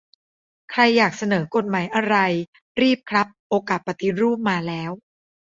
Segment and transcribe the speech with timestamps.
[0.71, 2.15] ใครอยากเสนอกฎหมายอะไร
[2.81, 4.91] รีบครับ โอกาสปฏิรูปมาแล้ว